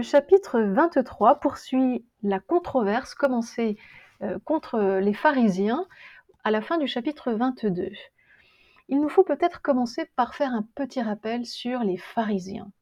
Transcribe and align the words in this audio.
Le 0.00 0.04
chapitre 0.04 0.62
23 0.62 1.40
poursuit 1.40 2.06
la 2.22 2.40
controverse 2.40 3.14
commencée 3.14 3.76
euh, 4.22 4.38
contre 4.46 4.98
les 4.98 5.12
pharisiens 5.12 5.86
à 6.42 6.50
la 6.50 6.62
fin 6.62 6.78
du 6.78 6.86
chapitre 6.86 7.32
22. 7.32 7.90
Il 8.88 8.98
nous 8.98 9.10
faut 9.10 9.24
peut-être 9.24 9.60
commencer 9.60 10.10
par 10.16 10.34
faire 10.34 10.54
un 10.54 10.66
petit 10.74 11.02
rappel 11.02 11.44
sur 11.44 11.80
les 11.80 11.98
pharisiens. 11.98 12.72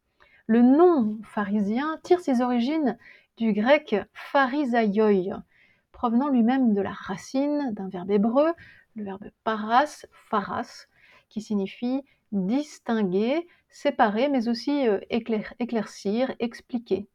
Le 0.47 0.63
nom 0.63 1.19
pharisien 1.25 1.99
tire 2.05 2.21
ses 2.21 2.41
origines 2.41 2.97
du 3.37 3.53
grec 3.53 3.97
pharisaioi, 4.15 5.43
provenant 5.91 6.29
lui-même 6.29 6.73
de 6.73 6.81
la 6.81 6.93
racine 6.93 7.73
d'un 7.73 7.89
verbe 7.89 8.13
hébreu, 8.13 8.53
le 8.95 9.03
verbe 9.03 9.29
paras, 9.43 10.07
pharas, 10.31 10.87
qui 11.29 11.41
signifie 11.41 12.03
distinguer, 12.33 13.47
séparer, 13.71 14.29
mais 14.29 14.49
aussi 14.49 14.87
euh, 14.87 15.01
éclaircir, 15.11 16.35
expliquer. 16.39 17.09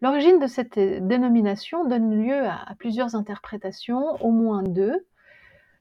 L'origine 0.00 0.38
de 0.38 0.46
cette 0.46 0.78
dénomination 0.78 1.84
donne 1.84 2.22
lieu 2.22 2.46
à, 2.46 2.74
plusieurs 2.78 3.16
interprétations, 3.16 4.14
au 4.24 4.30
moins 4.30 4.62
deux. 4.62 5.06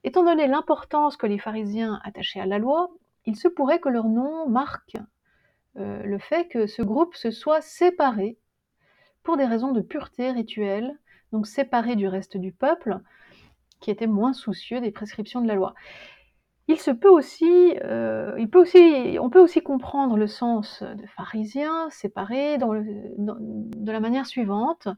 Étant 0.04 0.24
donné 0.24 0.48
l'importance 0.48 1.18
que 1.18 1.28
les 1.28 1.38
pharisiens 1.38 2.00
attachaient 2.04 2.40
à 2.40 2.48
la 2.48 2.58
loi, 2.58 2.90
il 3.26 3.36
se 3.36 3.48
pourrait 3.48 3.80
que 3.80 3.90
leur 3.90 4.06
nom 4.06 4.50
marque 4.50 4.96
euh, 5.78 6.02
le 6.02 6.18
fait 6.18 6.48
que 6.48 6.66
ce 6.66 6.82
groupe 6.82 7.16
se 7.16 7.30
soit 7.30 7.62
séparé 7.62 8.38
pour 9.22 9.38
des 9.38 9.46
raisons 9.46 9.72
de 9.72 9.82
pureté 9.82 10.32
rituelle, 10.32 10.98
donc 11.32 11.46
séparé 11.46 11.96
du 11.96 12.08
reste 12.08 12.38
du 12.38 12.52
peuple, 12.52 13.00
qui 13.82 13.92
était 13.92 14.08
moins 14.08 14.34
soucieux 14.34 14.82
des 14.82 14.92
prescriptions 14.92 15.42
de 15.42 15.48
la 15.48 15.56
loi. 15.56 15.76
Euh, 16.70 18.36
on 19.20 19.30
peut 19.30 19.40
aussi 19.40 19.62
comprendre 19.62 20.18
le 20.18 20.28
sens 20.28 20.84
de 20.84 21.06
pharisiens 21.08 21.90
séparés 21.90 22.58
de 22.58 23.92
la 23.92 24.00
manière 24.00 24.26
suivante. 24.26 24.90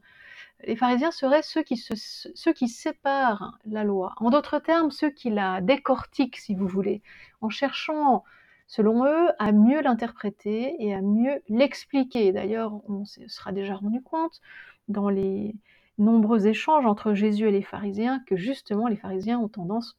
Les 0.66 0.76
pharisiens 0.76 1.12
seraient 1.12 1.42
ceux 1.42 1.62
qui, 1.62 1.76
ceux 1.76 2.52
qui 2.52 2.68
séparent 2.68 3.58
la 3.64 3.84
loi. 3.84 4.14
En 4.16 4.30
d'autres 4.30 4.58
termes, 4.58 4.90
ceux 4.90 5.10
qui 5.10 5.30
la 5.30 5.60
décortiquent, 5.60 6.36
si 6.36 6.54
vous 6.54 6.66
voulez, 6.66 7.02
en 7.40 7.50
cherchant, 7.50 8.24
selon 8.66 9.04
eux, 9.06 9.28
à 9.38 9.52
mieux 9.52 9.80
l'interpréter 9.80 10.74
et 10.80 10.92
à 10.94 11.00
mieux 11.02 11.40
l'expliquer. 11.48 12.32
D'ailleurs, 12.32 12.80
on 12.88 13.04
se 13.04 13.26
sera 13.28 13.52
déjà 13.52 13.76
rendu 13.76 14.02
compte 14.02 14.40
dans 14.88 15.08
les 15.08 15.54
nombreux 15.98 16.46
échanges 16.46 16.86
entre 16.86 17.14
Jésus 17.14 17.48
et 17.48 17.52
les 17.52 17.62
pharisiens 17.62 18.20
que 18.26 18.36
justement 18.36 18.88
les 18.88 18.96
pharisiens 18.96 19.38
ont 19.38 19.48
tendance 19.48 19.96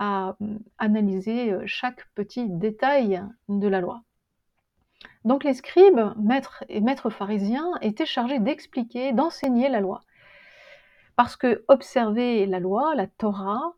à 0.00 0.34
hum, 0.40 0.58
analyser 0.78 1.52
euh, 1.52 1.62
chaque 1.66 2.08
petit 2.16 2.48
détail 2.48 3.22
de 3.48 3.68
la 3.68 3.80
loi. 3.80 4.02
Donc 5.24 5.44
les 5.44 5.54
scribes, 5.54 6.00
maîtres 6.16 6.64
et 6.68 6.80
maîtres 6.80 7.10
pharisiens, 7.10 7.70
étaient 7.82 8.06
chargés 8.06 8.40
d'expliquer, 8.40 9.12
d'enseigner 9.12 9.68
la 9.68 9.80
loi. 9.80 10.00
Parce 11.14 11.36
que 11.36 11.64
observer 11.68 12.46
la 12.46 12.58
loi, 12.58 12.94
la 12.94 13.06
Torah, 13.06 13.74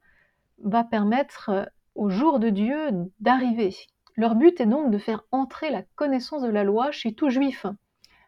va 0.59 0.85
permettre 0.85 1.51
euh, 1.51 1.65
au 1.97 2.09
jour 2.09 2.39
de 2.39 2.49
Dieu 2.49 2.79
d'arriver. 3.19 3.75
Leur 4.17 4.37
but 4.37 4.61
est 4.61 4.67
donc 4.67 4.91
de 4.91 4.99
faire 4.99 5.25
entrer 5.33 5.71
la 5.71 5.83
connaissance 5.97 6.43
de 6.43 6.49
la 6.49 6.65
loi 6.65 6.93
chez 6.93 7.15
tout 7.15 7.31
juif. 7.31 7.67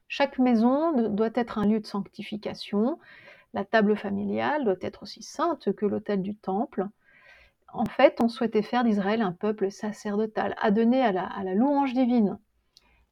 Chaque 0.09 0.39
maison 0.39 1.11
doit 1.11 1.31
être 1.35 1.59
un 1.59 1.67
lieu 1.67 1.79
de 1.79 1.87
sanctification. 1.87 2.99
La 3.53 3.65
table 3.65 3.97
familiale 3.97 4.65
doit 4.65 4.75
être 4.81 5.05
aussi 5.05 5.23
sainte 5.23 5.73
que 5.75 5.87
l'autel 5.87 6.23
du 6.23 6.35
temple 6.37 6.89
en 7.75 7.87
fait, 7.87 8.21
on 8.21 8.29
souhaitait 8.29 8.63
faire 8.63 8.85
d'Israël 8.85 9.21
un 9.21 9.33
peuple 9.33 9.71
sacerdotal, 9.71 10.55
adonné 10.61 11.03
à 11.03 11.11
la, 11.11 11.55
louange 11.55 11.93
divine. 11.93 12.39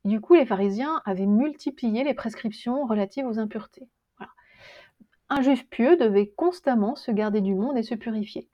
Du 0.05 0.21
coup, 0.21 0.35
les 0.35 0.47
pharisiens 0.47 1.03
avaient 1.05 1.27
multiplié 1.27 2.05
les 2.05 2.15
prescriptions 2.15 2.87
relatives 2.87 3.27
aux 3.27 3.39
impuretés. 3.39 3.89
Un 5.29 5.43
juif 5.43 5.69
pieux 5.69 5.97
devait 5.97 6.29
constamment 6.29 6.95
se 6.95 7.11
garder 7.11 7.41
du 7.41 7.55
monde 7.55 7.77
et 7.77 7.83
se 7.83 7.95
purifier. 7.95 8.49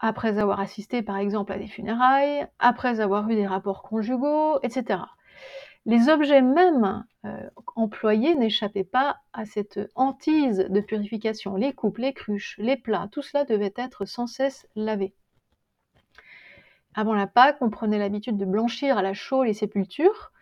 Après 0.00 0.38
avoir 0.38 0.60
assisté 0.60 1.00
par 1.02 1.16
exemple 1.16 1.52
à 1.52 1.58
des 1.58 1.68
funérailles, 1.68 2.46
après 2.58 3.00
avoir 3.00 3.28
eu 3.30 3.36
des 3.36 3.46
rapports 3.46 3.82
conjugaux, 3.82 4.58
etc 4.62 4.98
les 5.86 6.08
objets 6.08 6.42
mêmes 6.42 7.04
euh, 7.24 7.50
employés 7.76 8.34
n'échappaient 8.34 8.84
pas 8.84 9.18
à 9.32 9.44
cette 9.44 9.80
hantise 9.94 10.66
de 10.68 10.80
purification. 10.80 11.56
Les 11.56 11.72
coupes, 11.72 11.98
les 11.98 12.12
cruches, 12.12 12.56
les 12.58 12.76
plats, 12.76 13.08
tout 13.12 13.22
cela 13.22 13.44
devait 13.44 13.74
être 13.76 14.04
sans 14.04 14.26
cesse 14.26 14.66
lavé. 14.76 15.14
Avant 16.94 17.14
la 17.14 17.26
Pâque, 17.26 17.58
on 17.60 17.70
prenait 17.70 17.98
l'habitude 17.98 18.36
de 18.36 18.44
blanchir 18.44 18.96
à 18.96 19.02
la 19.02 19.14
chaux 19.14 19.42
les 19.42 19.52
sépultures 19.52 20.32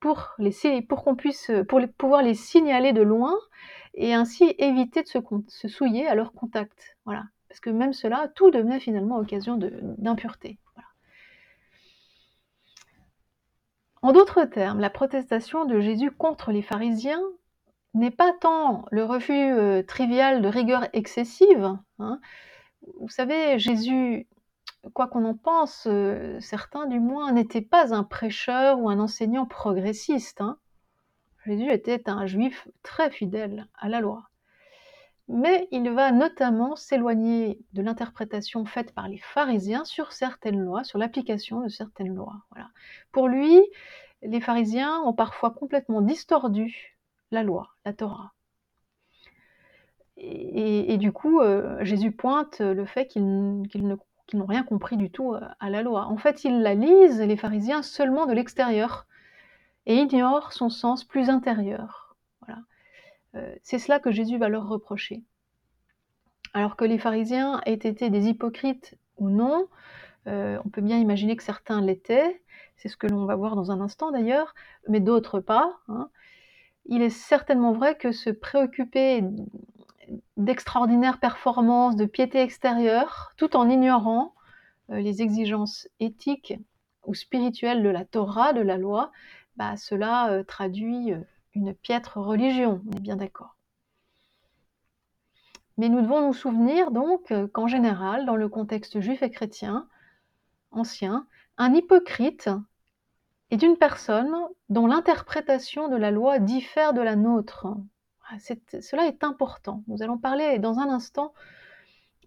pour, 0.00 0.36
qu'on 1.02 1.16
puisse 1.16 1.50
pouvoir 1.96 2.22
les 2.22 2.34
signaler 2.34 2.92
de 2.92 3.02
loin 3.02 3.34
et 3.94 4.14
ainsi 4.14 4.54
éviter 4.58 5.02
de 5.02 5.08
se, 5.08 5.18
se 5.48 5.68
souiller 5.68 6.06
à 6.06 6.14
leur 6.14 6.32
contact. 6.32 6.96
Voilà. 7.04 7.24
Parce 7.48 7.60
que 7.60 7.70
même 7.70 7.94
cela, 7.94 8.28
tout 8.34 8.50
devenait 8.50 8.80
finalement 8.80 9.16
occasion 9.16 9.56
d'impureté. 9.56 10.58
En 14.02 14.12
d'autres 14.12 14.44
termes, 14.44 14.80
la 14.80 14.90
protestation 14.90 15.64
de 15.64 15.80
Jésus 15.80 16.10
contre 16.10 16.52
les 16.52 16.62
pharisiens 16.62 17.22
n'est 17.94 18.10
pas 18.10 18.32
tant 18.40 18.84
le 18.90 19.04
refus 19.04 19.32
euh, 19.32 19.82
trivial 19.82 20.40
de 20.42 20.48
rigueur 20.48 20.88
excessive. 20.92 21.76
Hein. 21.98 22.20
Vous 23.00 23.08
savez, 23.08 23.58
Jésus, 23.58 24.28
quoi 24.94 25.08
qu'on 25.08 25.24
en 25.24 25.34
pense, 25.34 25.86
euh, 25.86 26.38
certains 26.40 26.86
du 26.86 27.00
moins, 27.00 27.32
n'était 27.32 27.62
pas 27.62 27.94
un 27.94 28.04
prêcheur 28.04 28.78
ou 28.78 28.88
un 28.88 29.00
enseignant 29.00 29.46
progressiste. 29.46 30.40
Hein. 30.40 30.58
Jésus 31.44 31.70
était 31.72 32.08
un 32.08 32.26
juif 32.26 32.68
très 32.82 33.10
fidèle 33.10 33.68
à 33.78 33.88
la 33.88 34.00
loi. 34.00 34.27
Mais 35.28 35.68
il 35.70 35.90
va 35.90 36.10
notamment 36.10 36.74
s'éloigner 36.74 37.60
de 37.74 37.82
l'interprétation 37.82 38.64
faite 38.64 38.94
par 38.94 39.08
les 39.08 39.18
pharisiens 39.18 39.84
sur 39.84 40.12
certaines 40.12 40.60
lois, 40.60 40.84
sur 40.84 40.98
l'application 40.98 41.60
de 41.60 41.68
certaines 41.68 42.14
lois. 42.14 42.36
Voilà. 42.50 42.70
Pour 43.12 43.28
lui, 43.28 43.60
les 44.22 44.40
pharisiens 44.40 45.00
ont 45.02 45.12
parfois 45.12 45.50
complètement 45.50 46.00
distordu 46.00 46.98
la 47.30 47.42
loi, 47.42 47.68
la 47.84 47.92
Torah. 47.92 48.32
Et, 50.20 50.96
du 50.96 51.12
coup, 51.12 51.40
euh, 51.40 51.84
Jésus 51.84 52.10
pointe 52.10 52.60
le 52.60 52.84
fait 52.84 53.06
qu'ils 53.06 53.22
n'ont 53.22 54.46
rien 54.46 54.64
compris 54.64 54.96
du 54.96 55.10
tout 55.10 55.34
euh, 55.34 55.40
à 55.60 55.70
la 55.70 55.82
loi. 55.82 56.06
En 56.06 56.16
fait, 56.16 56.42
ils 56.42 56.60
la 56.60 56.74
lisent, 56.74 57.20
les 57.20 57.36
pharisiens, 57.36 57.82
seulement 57.82 58.26
de 58.26 58.32
l'extérieur 58.32 59.06
et 59.86 59.96
ignorent 59.96 60.52
son 60.52 60.70
sens 60.70 61.04
plus 61.04 61.30
intérieur. 61.30 62.07
Euh, 63.34 63.54
c'est 63.62 63.78
cela 63.78 63.98
que 63.98 64.10
Jésus 64.10 64.38
va 64.38 64.48
leur 64.48 64.68
reprocher. 64.68 65.22
Alors 66.54 66.76
que 66.76 66.84
les 66.84 66.98
pharisiens 66.98 67.60
aient 67.66 67.74
été 67.74 68.10
des 68.10 68.28
hypocrites 68.28 68.96
ou 69.16 69.30
non, 69.30 69.68
on 70.26 70.68
peut 70.68 70.82
bien 70.82 70.98
imaginer 70.98 71.36
que 71.36 71.42
certains 71.42 71.80
l'étaient, 71.80 72.42
c'est 72.76 72.88
ce 72.88 72.98
que 72.98 73.06
l'on 73.06 73.24
va 73.24 73.34
voir 73.34 73.56
dans 73.56 73.70
un 73.70 73.80
instant 73.80 74.10
d'ailleurs, 74.10 74.54
mais 74.86 75.00
d'autres 75.00 75.40
pas. 75.40 75.78
Hein. 75.88 76.10
Il 76.84 77.00
est 77.00 77.10
certainement 77.10 77.72
vrai 77.72 77.96
que 77.96 78.12
se 78.12 78.28
préoccuper 78.28 79.22
d'extraordinaires 80.36 81.20
performances, 81.20 81.96
de 81.96 82.06
piété 82.06 82.40
extérieure, 82.40 83.32
tout 83.36 83.56
en 83.56 83.68
ignorant 83.68 84.34
euh, 84.90 85.00
les 85.00 85.22
exigences 85.22 85.88
éthiques 86.00 86.54
ou 87.04 87.14
spirituelles 87.14 87.82
de 87.82 87.88
la 87.88 88.04
Torah, 88.04 88.52
de 88.52 88.60
la 88.60 88.78
loi, 88.78 89.10
bah, 89.56 89.76
cela 89.76 90.30
euh, 90.30 90.44
traduit 90.44 91.12
euh, 91.12 91.20
une 91.58 91.74
piètre 91.74 92.18
religion, 92.18 92.80
on 92.86 92.96
est 92.96 93.00
bien 93.00 93.16
d'accord. 93.16 93.56
Mais 95.76 95.88
nous 95.88 96.00
devons 96.00 96.26
nous 96.26 96.32
souvenir 96.32 96.90
donc 96.90 97.32
qu'en 97.52 97.66
général, 97.66 98.26
dans 98.26 98.36
le 98.36 98.48
contexte 98.48 99.00
juif 99.00 99.22
et 99.22 99.30
chrétien 99.30 99.88
ancien, 100.70 101.26
un 101.56 101.74
hypocrite 101.74 102.48
est 103.50 103.62
une 103.62 103.76
personne 103.76 104.34
dont 104.68 104.86
l'interprétation 104.86 105.88
de 105.88 105.96
la 105.96 106.10
loi 106.10 106.38
diffère 106.38 106.92
de 106.92 107.00
la 107.00 107.16
nôtre. 107.16 107.66
Ah, 108.28 108.38
cela 108.38 109.06
est 109.06 109.24
important. 109.24 109.82
Nous 109.88 110.02
allons 110.02 110.18
parler 110.18 110.58
dans 110.58 110.78
un 110.78 110.88
instant 110.88 111.32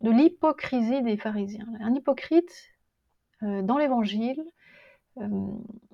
de 0.02 0.12
l'hypocrisie 0.12 1.04
des 1.04 1.18
pharisiens. 1.18 1.68
Un 1.80 1.94
hypocrite, 1.94 2.72
euh, 3.44 3.62
dans 3.62 3.78
l'Évangile, 3.78 4.40
euh, 4.40 4.61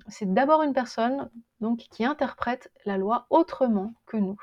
c'est 0.08 0.32
d'abord 0.32 0.62
une 0.62 0.72
personne 0.72 1.30
donc, 1.60 1.78
qui 1.90 2.04
interprète 2.04 2.70
la 2.84 2.96
loi 2.96 3.26
autrement 3.30 3.92
que 4.06 4.16
nous. 4.16 4.38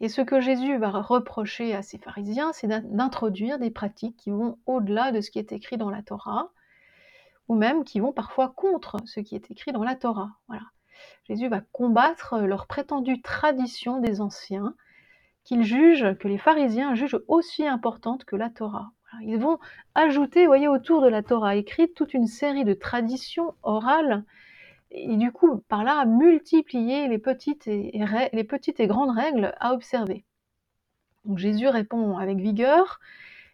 Et 0.00 0.08
ce 0.08 0.20
que 0.20 0.40
Jésus 0.40 0.78
va 0.78 0.90
reprocher 0.90 1.76
à 1.76 1.82
ces 1.82 1.96
pharisiens, 1.96 2.52
c'est 2.52 2.66
d'introduire 2.66 3.60
des 3.60 3.70
pratiques 3.70 4.16
qui 4.16 4.32
vont 4.32 4.58
au-delà 4.66 5.12
de 5.12 5.20
ce 5.20 5.30
qui 5.30 5.38
est 5.38 5.52
écrit 5.52 5.76
dans 5.76 5.90
la 5.90 6.02
Torah, 6.02 6.50
ou 7.46 7.54
même 7.54 7.84
qui 7.84 8.00
vont 8.00 8.12
parfois 8.12 8.48
contre 8.48 8.96
ce 9.06 9.20
qui 9.20 9.36
est 9.36 9.50
écrit 9.52 9.70
dans 9.70 9.84
la 9.84 9.94
Torah. 9.94 10.32
Voilà. 10.48 10.64
Jésus 11.28 11.48
va 11.48 11.60
combattre 11.60 12.38
leur 12.38 12.66
prétendue 12.66 13.22
tradition 13.22 14.00
des 14.00 14.20
anciens, 14.20 14.74
qu'ils 15.44 15.62
jugent, 15.62 16.16
que 16.18 16.26
les 16.26 16.38
pharisiens 16.38 16.96
jugent 16.96 17.20
aussi 17.28 17.64
importante 17.64 18.24
que 18.24 18.34
la 18.34 18.50
Torah. 18.50 18.90
Ils 19.20 19.38
vont 19.38 19.58
ajouter, 19.94 20.46
voyez, 20.46 20.68
autour 20.68 21.02
de 21.02 21.08
la 21.08 21.22
Torah 21.22 21.56
écrite 21.56 21.94
toute 21.94 22.14
une 22.14 22.26
série 22.26 22.64
de 22.64 22.74
traditions 22.74 23.54
orales 23.62 24.24
et 24.94 25.16
du 25.16 25.32
coup, 25.32 25.60
par 25.68 25.84
là, 25.84 26.04
multiplier 26.04 27.08
les 27.08 27.18
petites 27.18 27.66
et, 27.66 27.92
les 28.32 28.44
petites 28.44 28.78
et 28.80 28.86
grandes 28.86 29.16
règles 29.16 29.54
à 29.58 29.72
observer. 29.72 30.24
Donc 31.24 31.38
Jésus 31.38 31.68
répond 31.68 32.18
avec 32.18 32.38
vigueur 32.38 33.00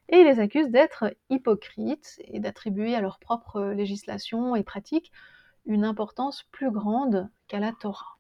et 0.09 0.25
les 0.25 0.41
accuse 0.41 0.69
d'être 0.69 1.15
hypocrites 1.31 2.21
et 2.25 2.41
d'attribuer 2.41 2.95
à 2.95 3.01
leur 3.01 3.19
propre 3.19 3.61
législation 3.61 4.57
et 4.57 4.65
pratique 4.65 5.13
une 5.67 5.85
importance 5.85 6.45
plus 6.51 6.71
grande 6.71 7.29
qu'à 7.47 7.61
la 7.61 7.73
Torah. 7.73 8.17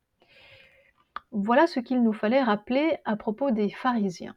Voilà 1.32 1.66
ce 1.66 1.80
qu'il 1.80 2.02
nous 2.02 2.12
fallait 2.12 2.42
rappeler 2.42 2.98
à 3.04 3.16
propos 3.16 3.50
des 3.50 3.70
pharisiens. 3.70 4.36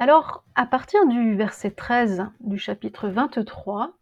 Alors, 0.00 0.44
à 0.54 0.64
partir 0.64 1.04
du 1.08 1.34
verset 1.34 1.72
13 1.72 2.28
du 2.38 2.56
chapitre 2.56 3.08
23, 3.08 3.94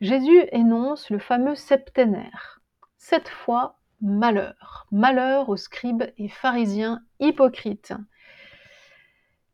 Jésus 0.00 0.42
énonce 0.50 1.08
le 1.08 1.20
fameux 1.20 1.54
septénaire. 1.54 2.60
Cette 2.98 3.28
fois, 3.28 3.78
malheur. 4.00 4.88
Malheur 4.90 5.48
aux 5.48 5.56
scribes 5.56 6.02
et 6.18 6.28
pharisiens 6.28 7.00
hypocrites. 7.20 7.94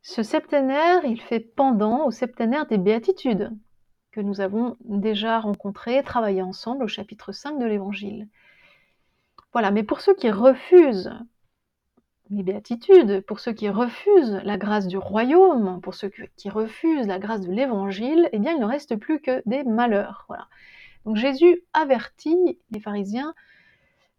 Ce 0.00 0.22
septénaire, 0.22 1.04
il 1.04 1.20
fait 1.20 1.40
pendant 1.40 2.06
au 2.06 2.10
septénaire 2.10 2.64
des 2.64 2.78
béatitudes, 2.78 3.50
que 4.12 4.22
nous 4.22 4.40
avons 4.40 4.78
déjà 4.80 5.40
rencontré, 5.40 6.02
travaillé 6.02 6.40
ensemble 6.40 6.84
au 6.84 6.88
chapitre 6.88 7.32
5 7.32 7.58
de 7.58 7.66
l'Évangile. 7.66 8.28
Voilà, 9.52 9.70
mais 9.70 9.82
pour 9.82 10.00
ceux 10.00 10.14
qui 10.14 10.30
refusent 10.30 11.12
les 12.32 12.42
béatitudes, 12.42 13.20
pour 13.26 13.40
ceux 13.40 13.52
qui 13.52 13.68
refusent 13.68 14.40
la 14.42 14.56
grâce 14.56 14.86
du 14.86 14.96
royaume, 14.96 15.80
pour 15.82 15.94
ceux 15.94 16.10
qui 16.36 16.48
refusent 16.48 17.06
la 17.06 17.18
grâce 17.18 17.42
de 17.42 17.52
l'évangile, 17.52 18.28
eh 18.32 18.38
bien 18.38 18.52
il 18.52 18.60
ne 18.60 18.64
reste 18.64 18.96
plus 18.96 19.20
que 19.20 19.42
des 19.44 19.64
malheurs. 19.64 20.24
Voilà. 20.28 20.48
Donc 21.04 21.16
Jésus 21.16 21.62
avertit 21.74 22.58
les 22.70 22.80
pharisiens 22.80 23.34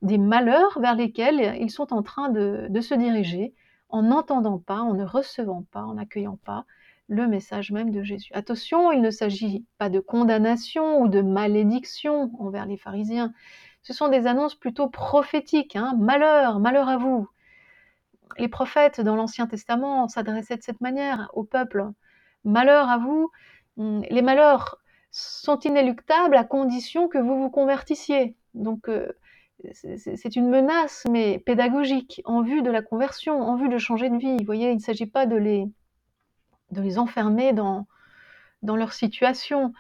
des 0.04 0.19
malheurs 0.19 0.80
vers 0.80 0.95
lesquels 0.95 1.57
ils 1.60 1.71
sont 1.71 1.92
en 1.92 2.04
train 2.04 2.30
de, 2.30 2.69
se 2.81 2.94
diriger 2.94 3.54
en 3.89 4.04
n'entendant 4.04 4.60
pas, 4.60 4.81
en 4.81 4.94
ne 4.94 5.06
recevant 5.06 5.65
pas, 5.71 5.83
en 5.83 5.95
n'accueillant 5.95 6.38
pas 6.45 6.65
le 7.07 7.27
message 7.27 7.71
même 7.71 7.92
de 7.92 8.04
Jésus. 8.04 8.31
Attention, 8.33 8.92
il 8.92 9.01
ne 9.01 9.12
s'agit 9.12 9.65
pas 9.77 9.89
de 9.89 10.00
condamnation 10.00 11.01
ou 11.01 11.07
de 11.07 11.21
malédiction 11.21 12.31
envers 12.39 12.65
les 12.65 12.77
pharisiens. 12.77 13.33
Ce 13.81 13.94
sont 13.94 14.07
des 14.07 14.27
annonces 14.27 14.56
plutôt 14.56 14.88
prophétiques. 14.88 15.75
Hein. 15.75 15.95
Malheur, 16.00 16.60
malheur 16.60 16.88
à 16.88 16.98
vous, 16.98 17.27
les 18.38 18.47
prophètes 18.47 19.01
dans 19.01 19.15
l'Ancien 19.15 19.47
Testament 19.47 20.07
s'adressaient 20.07 20.57
de 20.57 20.63
cette 20.63 20.81
manière 20.81 21.30
au 21.33 21.44
peuple. 21.44 21.89
Malheur 22.44 22.89
à 22.89 22.97
vous, 22.97 23.31
hum, 23.77 24.03
les 24.09 24.21
malheurs 24.21 24.80
sont 25.12 25.59
inéluctables 25.59 26.35
à 26.35 26.44
condition 26.44 27.07
que 27.07 27.18
vous 27.18 27.38
vous 27.39 27.50
convertissiez. 27.50 28.35
Donc 28.53 28.89
euh, 28.89 29.12
c'est 29.71 30.35
une 30.35 30.50
menace, 30.50 31.06
mais 31.09 31.39
pédagogique, 31.39 32.21
en 32.25 32.41
vue 32.41 32.62
de 32.62 32.71
la 32.71 32.81
conversion, 32.81 33.39
en 33.41 33.56
vue 33.56 33.69
de 33.69 33.77
changer 33.77 34.09
de 34.09 34.18
vie. 34.18 34.38
Vous 34.38 34.45
voyez, 34.45 34.71
il 34.71 34.75
ne 34.75 34.81
s'agit 34.81 35.06
pas 35.06 35.25
de 35.25 35.36
les, 35.36 35.65
de 36.71 36.81
les 36.81 37.00
enfermer 37.00 37.53
dans, 37.53 37.88
dans 38.62 38.75
leur 38.75 38.94
situation. 38.94 39.74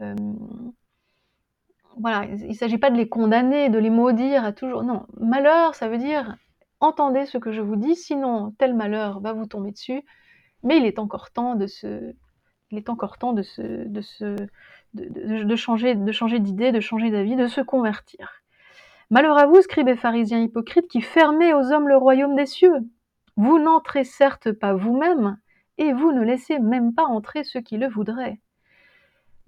Hum, 0.00 0.72
voilà, 1.96 2.24
il 2.24 2.48
ne 2.48 2.54
s'agit 2.54 2.78
pas 2.78 2.90
de 2.90 2.96
les 2.96 3.08
condamner, 3.08 3.68
de 3.68 3.78
les 3.78 3.90
maudire 3.90 4.44
à 4.44 4.52
toujours. 4.52 4.82
Non, 4.82 5.06
malheur, 5.18 5.74
ça 5.74 5.88
veut 5.88 5.98
dire 5.98 6.36
entendez 6.80 7.26
ce 7.26 7.38
que 7.38 7.52
je 7.52 7.62
vous 7.62 7.76
dis, 7.76 7.94
sinon 7.94 8.54
tel 8.58 8.74
malheur 8.74 9.20
va 9.20 9.32
vous 9.32 9.46
tomber 9.46 9.70
dessus. 9.70 10.02
Mais 10.62 10.76
il 10.78 10.84
est 10.84 10.98
encore 10.98 11.30
temps 11.30 11.54
de 11.54 11.66
se, 11.66 12.14
il 12.70 12.78
est 12.78 12.88
encore 12.88 13.18
temps 13.18 13.32
de 13.32 13.42
changer 15.56 15.94
d'idée, 15.94 16.72
de 16.72 16.80
changer 16.80 17.10
d'avis, 17.10 17.36
de 17.36 17.46
se 17.46 17.60
convertir. 17.60 18.42
Malheur 19.10 19.38
à 19.38 19.46
vous, 19.46 19.60
scribes 19.62 19.88
et 19.88 19.96
pharisiens 19.96 20.40
hypocrites, 20.40 20.86
qui 20.88 21.00
fermez 21.00 21.52
aux 21.52 21.72
hommes 21.72 21.88
le 21.88 21.96
royaume 21.96 22.36
des 22.36 22.46
cieux. 22.46 22.88
Vous 23.36 23.58
n'entrez 23.58 24.04
certes 24.04 24.52
pas 24.52 24.74
vous-même, 24.74 25.38
et 25.78 25.92
vous 25.92 26.12
ne 26.12 26.22
laissez 26.22 26.58
même 26.60 26.94
pas 26.94 27.04
entrer 27.04 27.42
ceux 27.42 27.60
qui 27.60 27.76
le 27.76 27.88
voudraient. 27.88 28.38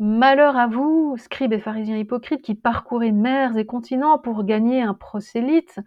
Malheur 0.00 0.56
à 0.56 0.67
vous, 0.67 1.17
scribes 1.17 1.52
et 1.52 1.61
pharisiens 1.61 1.99
hypocrites, 1.99 2.43
qui 2.43 2.56
parcourez 2.56 3.12
mers 3.12 3.56
et 3.56 3.67
continents 3.67 4.19
pour 4.19 4.43
gagner 4.43 4.82
un 4.82 4.94
prosélyte, 4.94 5.79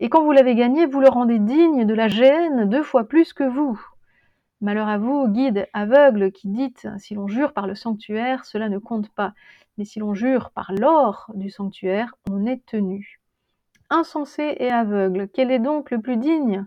et 0.00 0.08
quand 0.08 0.22
vous 0.22 0.32
l'avez 0.32 0.54
gagné, 0.54 0.86
vous 0.86 1.00
le 1.00 1.08
rendez 1.08 1.38
digne 1.38 1.84
de 1.84 1.94
la 1.94 2.08
gêne 2.08 2.68
deux 2.68 2.82
fois 2.82 3.04
plus 3.04 3.32
que 3.32 3.44
vous. 3.44 3.80
Malheur 4.60 4.88
à 4.88 4.98
vous, 4.98 5.28
guide 5.28 5.68
aveugle, 5.72 6.32
qui 6.32 6.48
dites, 6.48 6.88
si 6.98 7.14
l'on 7.14 7.28
jure 7.28 7.52
par 7.52 7.66
le 7.66 7.74
sanctuaire, 7.74 8.44
cela 8.44 8.68
ne 8.68 8.78
compte 8.78 9.08
pas, 9.08 9.32
mais 9.76 9.84
si 9.84 10.00
l'on 10.00 10.14
jure 10.14 10.50
par 10.50 10.72
l'or 10.72 11.30
du 11.34 11.50
sanctuaire, 11.50 12.14
on 12.30 12.46
est 12.46 12.64
tenu. 12.66 13.20
Insensé 13.90 14.56
et 14.58 14.70
aveugle, 14.70 15.28
quel 15.32 15.50
est 15.50 15.60
donc 15.60 15.90
le 15.90 16.00
plus 16.00 16.16
digne? 16.16 16.66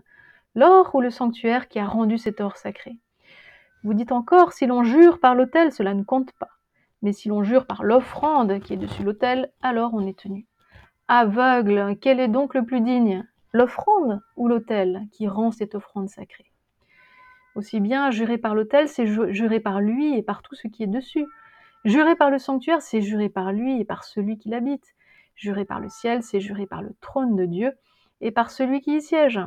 L'or 0.54 0.94
ou 0.94 1.00
le 1.00 1.10
sanctuaire 1.10 1.68
qui 1.68 1.78
a 1.78 1.86
rendu 1.86 2.18
cet 2.18 2.40
or 2.40 2.56
sacré? 2.56 2.98
Vous 3.84 3.94
dites 3.94 4.12
encore, 4.12 4.52
si 4.52 4.66
l'on 4.66 4.84
jure 4.84 5.20
par 5.20 5.34
l'autel, 5.34 5.72
cela 5.72 5.94
ne 5.94 6.02
compte 6.02 6.32
pas, 6.32 6.50
mais 7.02 7.12
si 7.12 7.28
l'on 7.28 7.42
jure 7.42 7.66
par 7.66 7.82
l'offrande 7.82 8.60
qui 8.60 8.74
est 8.74 8.78
dessus 8.78 9.02
l'autel, 9.02 9.52
alors 9.60 9.92
on 9.94 10.06
est 10.06 10.18
tenu. 10.18 10.46
Aveugle, 11.08 11.96
quel 12.00 12.20
est 12.20 12.28
donc 12.28 12.54
le 12.54 12.64
plus 12.64 12.80
digne? 12.80 13.26
L'offrande 13.52 14.20
ou 14.36 14.48
l'autel 14.48 15.02
qui 15.12 15.28
rend 15.28 15.50
cette 15.50 15.74
offrande 15.74 16.08
sacrée? 16.08 16.50
Aussi 17.54 17.80
bien 17.80 18.10
jurer 18.10 18.38
par 18.38 18.54
l'autel, 18.54 18.88
c'est 18.88 19.06
jurer 19.06 19.60
par 19.60 19.80
lui 19.80 20.16
et 20.16 20.22
par 20.22 20.42
tout 20.42 20.54
ce 20.54 20.68
qui 20.68 20.82
est 20.84 20.86
dessus. 20.86 21.26
Jurer 21.84 22.14
par 22.14 22.30
le 22.30 22.38
sanctuaire, 22.38 22.80
c'est 22.80 23.02
jurer 23.02 23.28
par 23.28 23.52
lui 23.52 23.78
et 23.80 23.84
par 23.84 24.04
celui 24.04 24.38
qui 24.38 24.48
l'habite. 24.48 24.94
Jurer 25.34 25.64
par 25.64 25.80
le 25.80 25.88
ciel, 25.88 26.22
c'est 26.22 26.40
jurer 26.40 26.66
par 26.66 26.80
le 26.80 26.94
trône 27.00 27.36
de 27.36 27.44
Dieu 27.44 27.72
et 28.20 28.30
par 28.30 28.50
celui 28.50 28.80
qui 28.80 28.96
y 28.96 29.02
siège. 29.02 29.40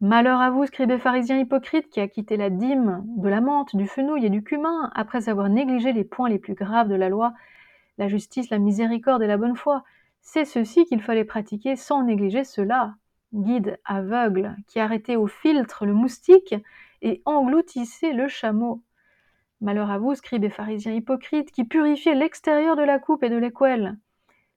Malheur 0.00 0.40
à 0.40 0.50
vous, 0.50 0.66
scribes 0.66 0.98
pharisiens 0.98 1.38
hypocrites, 1.38 1.88
qui 1.88 2.00
a 2.00 2.08
quitté 2.08 2.36
la 2.36 2.50
dîme, 2.50 3.02
de 3.16 3.28
la 3.28 3.40
menthe, 3.40 3.74
du 3.74 3.86
fenouil 3.86 4.26
et 4.26 4.30
du 4.30 4.42
cumin, 4.42 4.90
après 4.94 5.28
avoir 5.30 5.48
négligé 5.48 5.92
les 5.92 6.04
points 6.04 6.28
les 6.28 6.38
plus 6.38 6.54
graves 6.54 6.88
de 6.88 6.94
la 6.94 7.08
loi, 7.08 7.32
la 7.98 8.08
justice, 8.08 8.50
la 8.50 8.58
miséricorde 8.58 9.22
et 9.22 9.26
la 9.26 9.36
bonne 9.36 9.56
foi. 9.56 9.84
C'est 10.20 10.44
ceci 10.44 10.84
qu'il 10.86 11.02
fallait 11.02 11.24
pratiquer 11.24 11.76
sans 11.76 12.02
négliger 12.02 12.44
cela. 12.44 12.94
Guide 13.32 13.78
aveugle 13.84 14.56
qui 14.66 14.80
arrêtait 14.80 15.16
au 15.16 15.26
filtre 15.26 15.86
le 15.86 15.92
moustique 15.92 16.54
et 17.02 17.20
engloutissait 17.24 18.12
le 18.12 18.28
chameau. 18.28 18.82
Malheur 19.60 19.90
à 19.90 19.98
vous, 19.98 20.14
scribes 20.14 20.44
et 20.44 20.50
pharisiens 20.50 20.92
hypocrites, 20.92 21.50
qui 21.50 21.64
purifiez 21.64 22.14
l'extérieur 22.14 22.76
de 22.76 22.82
la 22.82 22.98
coupe 22.98 23.22
et 23.22 23.30
de 23.30 23.36
l'équelle, 23.36 23.98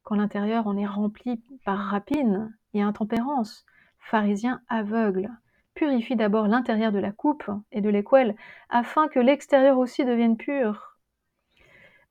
quand 0.03 0.15
l'intérieur 0.15 0.67
en 0.67 0.77
est 0.77 0.85
rempli 0.85 1.41
par 1.65 1.77
rapine 1.77 2.55
et 2.73 2.81
intempérance. 2.81 3.65
Pharisiens 3.99 4.61
aveugles, 4.69 5.29
purifie 5.73 6.15
d'abord 6.15 6.47
l'intérieur 6.47 6.91
de 6.91 6.99
la 6.99 7.11
coupe 7.11 7.49
et 7.71 7.81
de 7.81 7.89
l'équelle, 7.89 8.35
afin 8.69 9.07
que 9.07 9.19
l'extérieur 9.19 9.77
aussi 9.77 10.05
devienne 10.05 10.37
pur. 10.37 10.86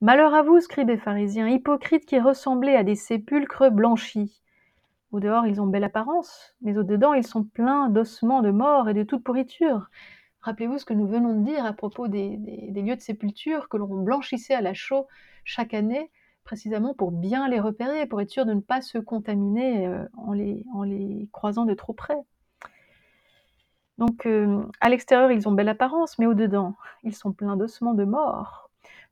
Malheur 0.02 0.34
à 0.34 0.42
vous, 0.42 0.60
scribes 0.60 0.90
et 0.90 0.98
pharisiens, 0.98 1.48
hypocrites 1.48 2.04
qui 2.04 2.20
ressemblaient 2.20 2.76
à 2.76 2.84
des 2.84 2.96
sépulcres 2.96 3.70
blanchis. 3.70 4.42
Au 5.10 5.20
dehors, 5.20 5.46
ils 5.46 5.58
ont 5.62 5.66
belle 5.66 5.84
apparence, 5.84 6.54
mais 6.60 6.76
au 6.76 6.82
dedans, 6.82 7.14
ils 7.14 7.26
sont 7.26 7.44
pleins 7.44 7.88
d'ossements 7.88 8.42
de 8.42 8.50
mort 8.50 8.90
et 8.90 8.94
de 8.94 9.04
toute 9.04 9.24
pourriture. 9.24 9.88
Rappelez-vous 10.42 10.76
ce 10.76 10.84
que 10.84 10.92
nous 10.92 11.06
venons 11.06 11.40
de 11.40 11.44
dire 11.46 11.64
à 11.64 11.72
propos 11.72 12.08
des, 12.08 12.36
lieux 12.36 12.94
de 12.94 13.00
sépulture 13.00 13.70
que 13.70 13.78
l'on 13.78 13.86
blanchissait 13.86 14.52
à 14.52 14.60
la 14.60 14.74
chaux 14.74 15.06
chaque 15.44 15.72
année, 15.72 16.10
précisément 16.44 16.92
pour 16.92 17.10
bien 17.10 17.48
les 17.48 17.58
repérer, 17.58 18.04
pour 18.04 18.20
être 18.20 18.30
sûr 18.30 18.44
de 18.44 18.52
ne 18.52 18.60
pas 18.60 18.82
se 18.82 18.98
contaminer 18.98 19.86
euh, 19.86 20.04
en, 20.18 20.34
les, 20.34 21.28
croisant 21.32 21.64
de 21.64 21.72
trop 21.72 21.94
près. 21.94 22.18
Donc, 23.96 24.26
euh, 24.26 24.62
à 24.80 24.90
l'extérieur, 24.90 25.32
ils 25.32 25.48
ont 25.48 25.52
belle 25.52 25.70
apparence, 25.70 26.18
mais 26.18 26.26
au 26.26 26.34
dedans, 26.34 26.76
ils 27.02 27.14
sont 27.14 27.32
pleins 27.32 27.56
d'ossements 27.56 27.94
de 27.94 28.04
mort. 28.04 28.65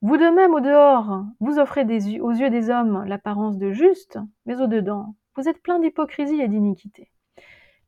Vous 0.04 0.18
de 0.18 0.28
même 0.28 0.52
au 0.52 0.61
dehors, 0.61 1.25
vous 1.40 1.58
offrez 1.58 1.80
aux 2.20 2.32
yeux 2.32 2.50
des 2.50 2.68
hommes 2.68 3.04
l'apparence 3.06 3.56
de 3.56 3.70
juste, 3.70 4.18
mais 4.44 4.61
au 4.61 4.66
dedans, 4.66 5.14
vous 5.34 5.49
êtes 5.49 5.62
plein 5.62 5.78
d'hypocrisie 5.78 6.42
et 6.42 6.49
d'iniquité. 6.49 7.11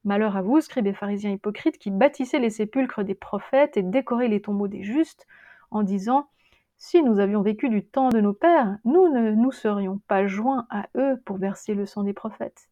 Malheur 0.03 0.35
à 0.35 0.41
vous, 0.41 0.63
scribes 0.63 0.87
et 0.87 0.95
pharisiens 0.95 1.33
hypocrites, 1.33 1.77
qui 1.77 1.91
bâtissez 1.91 2.39
les 2.39 2.49
sépulcres 2.49 3.05
des 3.05 3.15
prophètes 3.15 3.77
et 3.77 3.83
décorez 3.83 4.29
les 4.29 4.41
tombeaux 4.41 4.67
des 4.67 4.83
justes, 4.83 5.27
en 5.71 5.83
disant 5.83 6.31
Si 6.79 7.03
nous 7.03 7.21
avions 7.21 7.43
vécu 7.43 7.69
du 7.69 7.85
temps 7.85 8.09
de 8.09 8.23
nos 8.23 8.33
pères, 8.33 8.79
nous 8.87 9.11
ne 9.11 9.33
nous 9.33 9.53
serions 9.53 10.01
pas 10.09 10.27
joints 10.27 10.67
à 10.71 10.87
eux 10.97 11.21
pour 11.27 11.37
verser 11.37 11.75
le 11.75 11.85
sang 11.85 12.03
des 12.03 12.15
prophètes. 12.15 12.71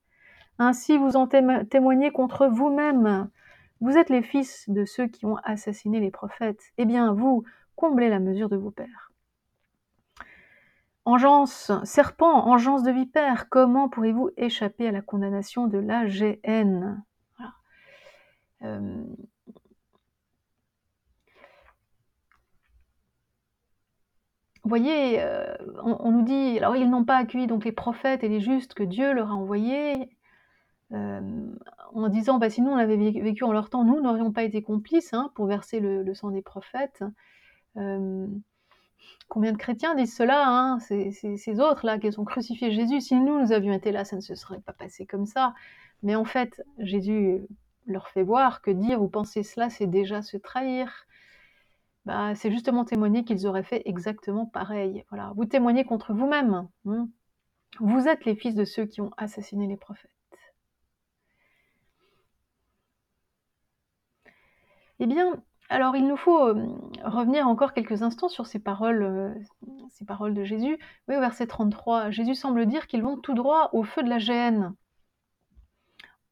Ainsi 0.59 0.97
vous 0.97 1.17
en 1.17 1.27
témoignez 1.27 2.13
contre 2.13 2.47
vous-même. 2.47 3.29
Vous 3.83 3.99
êtes 3.99 4.09
les 4.09 4.23
fils 4.23 4.71
de 4.71 4.87
ceux 4.87 5.07
qui 5.07 5.27
ont 5.27 5.37
assassiné 5.45 6.01
les 6.01 6.11
prophètes. 6.11 6.73
Eh 6.79 6.87
bien, 6.87 7.13
vous, 7.13 7.45
comblez 7.77 8.09
la 8.09 8.21
mesure 8.21 8.49
de 8.49 8.57
vos 8.57 8.71
pères. 8.71 9.11
Engeance, 11.07 11.71
serpent, 11.85 12.47
engeance 12.47 12.83
de 12.83 12.91
vipère, 12.91 13.49
comment 13.51 13.89
pourrez-vous 13.89 14.31
échapper 14.37 14.89
à 14.89 14.93
la 14.93 15.03
condamnation 15.03 15.67
de 15.67 15.79
la 15.79 16.07
GN 16.07 17.03
euh, 18.63 19.05
vous 24.65 24.71
voyez, 24.71 25.21
euh, 25.21 25.55
on, 25.83 26.11
nous 26.11 26.23
dit, 26.23 26.57
alors 26.57 26.75
ils 26.75 26.89
n'ont 26.89 27.05
pas 27.05 27.19
accueilli 27.19 27.47
donc 27.47 27.67
les 27.67 27.73
prophètes 27.73 28.25
et 28.25 28.29
les 28.29 28.41
justes 28.41 28.73
que 28.73 28.83
Dieu 28.83 29.13
leur 29.13 29.31
a 29.31 29.35
envoyés, 29.35 30.09
euh, 30.93 31.21
en 31.93 32.09
disant, 32.09 32.39
bah, 32.39 32.49
si 32.49 32.63
nous 32.63 32.71
on 32.71 32.77
avait 32.77 32.97
vécu 32.97 33.45
en 33.45 33.53
leur 33.53 33.69
temps, 33.69 33.85
nous 33.85 34.01
n'aurions 34.01 34.33
pas 34.33 34.43
été 34.43 34.63
complices 34.63 35.13
hein, 35.13 35.31
pour 35.35 35.47
verser 35.47 35.81
le, 35.81 36.15
sang 36.15 36.31
des 36.31 36.41
prophètes. 36.41 37.05
Euh, 37.77 38.27
combien 39.29 39.53
de 39.53 39.59
chrétiens 39.59 39.95
disent 39.95 40.17
cela, 40.17 40.45
hein, 40.47 40.79
ces, 40.81 41.61
autres-là 41.61 41.99
qui 41.99 42.19
ont 42.19 42.25
crucifié 42.25 42.73
Jésus? 42.73 43.01
Si 43.01 43.15
nous, 43.17 43.41
nous 43.41 43.53
avions 43.53 43.73
été 43.73 43.93
là, 43.93 44.05
ça 44.05 44.17
ne 44.17 44.21
se 44.21 44.35
serait 44.35 44.61
pas 44.61 44.73
passé 44.73 45.07
comme 45.07 45.27
ça. 45.27 45.55
Mais 46.03 46.15
en 46.15 46.25
fait, 46.25 46.63
Jésus 46.79 47.43
leur 47.87 48.09
fait 48.09 48.23
voir 48.23 48.63
que 48.63 48.71
dire 48.71 49.03
ou 49.03 49.09
penser 49.09 49.43
cela, 49.43 49.71
c'est 49.71 49.87
déjà 49.87 50.23
se 50.23 50.37
trahir. 50.37 51.07
Bah, 52.05 52.35
c'est 52.35 52.51
justement 52.51 52.85
témoigner 52.85 53.25
qu'ils 53.25 53.47
auraient 53.47 53.63
fait 53.63 53.83
exactement 53.87 54.47
pareil. 54.47 55.05
Voilà. 55.11 55.33
Vous 55.37 55.47
témoignez 55.47 55.85
contre 55.85 56.13
vous-même. 56.13 56.69
Hein. 56.87 57.09
vous 57.81 58.09
êtes 58.09 58.25
les 58.27 58.37
fils 58.37 58.55
de 58.55 58.65
ceux 58.65 58.87
qui 58.87 59.01
ont 59.01 59.11
assassiné 59.17 59.67
les 59.67 59.77
prophètes. 59.77 60.11
Eh 65.01 65.07
bien, 65.07 65.43
alors 65.71 65.97
il 65.97 66.07
nous 66.07 66.17
faut 66.17 66.55
revenir 67.05 67.49
encore 67.49 67.73
quelques 67.73 68.03
instants 68.03 68.29
sur 68.29 68.47
ces 68.47 68.59
paroles, 68.59 69.35
paroles 70.05 70.35
de 70.35 70.45
Jésus. 70.45 70.79
Oui, 71.09 71.17
au 71.17 71.21
verset 71.21 71.47
33, 71.47 72.11
Jésus 72.11 72.35
semble 72.35 72.67
dire 72.67 72.87
qu'ils 72.87 73.03
vont 73.03 73.17
tout 73.17 73.35
droit 73.35 73.71
au 73.73 73.83
feu 73.83 74.03
de 74.03 74.09
la 74.09 74.19
géhenne. 74.19 74.75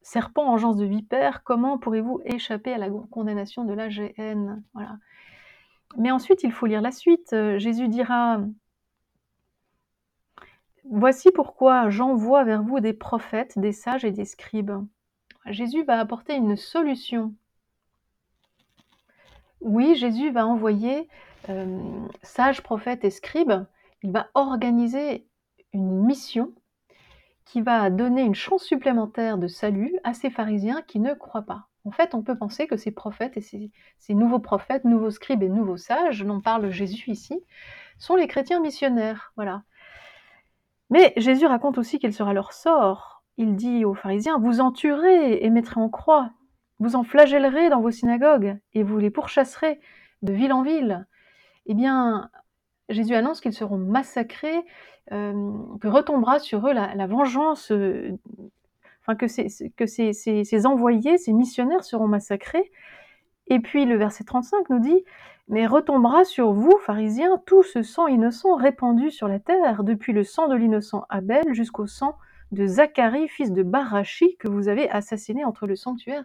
Serpent, 0.02 0.46
engeance 0.46 0.76
de 0.76 0.84
vipère, 0.84 1.44
comment 1.44 1.78
pourrez-vous 1.78 2.20
échapper 2.24 2.72
à 2.72 2.78
la 2.78 2.90
condamnation 3.10 3.64
de 3.64 3.72
la 3.72 3.88
géhenne 3.88 4.62
Voilà. 4.74 4.98
Mais 5.96 6.10
ensuite, 6.10 6.42
il 6.42 6.52
faut 6.52 6.66
lire 6.66 6.80
la 6.80 6.90
suite. 6.90 7.32
Euh, 7.32 7.58
Jésus 7.58 7.88
dira 7.88 8.40
Voici 10.84 11.30
pourquoi 11.30 11.90
j'envoie 11.90 12.42
vers 12.44 12.62
vous 12.62 12.80
des 12.80 12.92
prophètes, 12.92 13.58
des 13.58 13.72
sages 13.72 14.04
et 14.04 14.10
des 14.10 14.24
scribes. 14.24 14.72
Jésus 15.46 15.84
va 15.84 16.00
apporter 16.00 16.34
une 16.34 16.56
solution. 16.56 17.34
Oui, 19.62 19.94
Jésus 19.94 20.30
va 20.30 20.46
envoyer 20.46 21.08
euh, 21.48 21.78
sages, 22.22 22.62
prophètes 22.62 23.04
et 23.04 23.10
scribes. 23.10 23.64
Il 24.02 24.12
va 24.12 24.28
organiser 24.34 25.26
une 25.72 26.04
mission 26.04 26.52
qui 27.44 27.60
va 27.60 27.90
donner 27.90 28.22
une 28.22 28.34
chance 28.34 28.64
supplémentaire 28.64 29.38
de 29.38 29.46
salut 29.46 29.94
à 30.04 30.14
ces 30.14 30.30
pharisiens 30.30 30.82
qui 30.82 30.98
ne 30.98 31.14
croient 31.14 31.42
pas. 31.42 31.68
En 31.84 31.90
fait, 31.90 32.14
on 32.14 32.22
peut 32.22 32.36
penser 32.36 32.66
que 32.66 32.76
ces 32.76 32.90
prophètes 32.90 33.36
et 33.36 33.40
ces, 33.40 34.14
nouveaux 34.14 34.38
prophètes, 34.38 34.84
nouveaux 34.84 35.10
scribes 35.10 35.42
et 35.42 35.48
nouveaux 35.48 35.76
sages, 35.76 36.24
dont 36.24 36.40
parle 36.40 36.70
Jésus 36.70 37.10
ici, 37.10 37.44
sont 37.98 38.16
les 38.16 38.28
chrétiens 38.28 38.60
missionnaires. 38.60 39.32
Voilà. 39.36 39.62
Mais 40.90 41.12
Jésus 41.16 41.46
raconte 41.46 41.78
aussi 41.78 41.98
quel 41.98 42.12
sera 42.12 42.32
leur 42.32 42.52
sort. 42.52 43.24
Il 43.36 43.56
dit 43.56 43.84
aux 43.84 43.94
pharisiens 43.94 44.38
Vous 44.38 44.60
en 44.60 44.72
tuerez 44.72 45.44
et 45.44 45.50
mettrez 45.50 45.80
en 45.80 45.88
croix, 45.88 46.30
vous 46.82 46.96
en 46.96 47.04
flagellerez 47.04 47.70
dans 47.70 47.80
vos 47.80 47.92
synagogues 47.92 48.58
et 48.74 48.82
vous 48.82 48.98
les 48.98 49.10
pourchasserez 49.10 49.80
de 50.22 50.32
ville 50.32 50.52
en 50.52 50.62
ville. 50.62 51.06
Eh 51.66 51.74
bien, 51.74 52.28
Jésus 52.88 53.14
annonce 53.14 53.40
qu'ils 53.40 53.52
seront 53.52 53.78
massacrés, 53.78 54.64
euh, 55.12 55.52
que 55.80 55.86
retombera 55.86 56.40
sur 56.40 56.66
eux 56.66 56.72
la, 56.72 57.06
vengeance 57.06 57.70
euh, 57.70 58.10
enfin 59.00 59.14
que, 59.14 59.28
ces, 59.28 60.66
envoyés, 60.66 61.18
ces 61.18 61.32
missionnaires 61.32 61.84
seront 61.84 62.08
massacrés. 62.08 62.72
Et 63.46 63.60
puis 63.60 63.84
le 63.84 63.96
verset 63.96 64.24
35 64.24 64.68
nous 64.70 64.80
dit, 64.80 65.04
mais 65.46 65.68
retombera 65.68 66.24
sur 66.24 66.52
vous, 66.52 66.76
pharisiens, 66.84 67.40
tout 67.46 67.62
ce 67.62 67.82
sang 67.82 68.08
innocent 68.08 68.56
répandu 68.56 69.12
sur 69.12 69.28
la 69.28 69.38
terre, 69.38 69.84
depuis 69.84 70.12
le 70.12 70.24
sang 70.24 70.48
de 70.48 70.56
l'innocent 70.56 71.04
Abel 71.10 71.44
jusqu'au 71.52 71.86
sang 71.86 72.16
de 72.50 72.66
Zacharie, 72.66 73.28
fils 73.28 73.52
de 73.52 73.62
Barachi, 73.62 74.36
que 74.38 74.48
vous 74.48 74.66
avez 74.68 74.90
assassiné 74.90 75.44
entre 75.44 75.68
le 75.68 75.76
sanctuaire 75.76 76.24